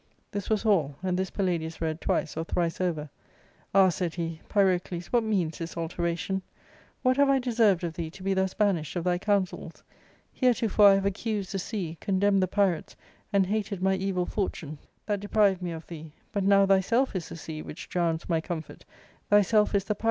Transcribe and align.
This 0.31 0.49
was 0.49 0.65
all, 0.65 0.95
and 1.03 1.15
this 1.15 1.29
Palladius 1.29 1.79
read 1.79 2.01
twice 2.01 2.35
or 2.35 2.43
thrice 2.43 2.81
over. 2.81 3.07
*' 3.41 3.75
Ah," 3.75 3.89
said 3.89 4.15
he," 4.15 4.41
Pyrocles, 4.49 5.05
what 5.13 5.21
means 5.23 5.59
this 5.59 5.77
alteration? 5.77 6.41
What 7.03 7.17
have 7.17 7.29
I 7.29 7.37
deserved 7.37 7.83
of 7.83 7.93
thee 7.93 8.09
to 8.09 8.23
be 8.23 8.33
thus 8.33 8.55
banished 8.55 8.95
of 8.95 9.03
thy 9.03 9.19
counsels? 9.19 9.83
Heretofore 10.33 10.87
I 10.87 10.95
have 10.95 11.05
accused 11.05 11.51
the 11.51 11.59
sea, 11.59 11.99
condemned 12.01 12.41
the 12.41 12.47
pirates, 12.47 12.95
and 13.31 13.45
hated 13.45 13.83
my 13.83 13.93
evil 13.93 14.25
fortune 14.25 14.79
that 15.05 15.19
deprived 15.19 15.61
me 15.61 15.69
of 15.71 15.85
thee; 15.85 16.13
but 16.31 16.43
now 16.43 16.65
thyself 16.65 17.15
is 17.15 17.29
the 17.29 17.35
sea 17.35 17.61
which 17.61 17.87
drowns 17.87 18.27
my 18.27 18.41
comfort, 18.41 18.85
thyself 19.29 19.75
is 19.75 19.83
the 19.83 19.93
pir? 19.93 19.99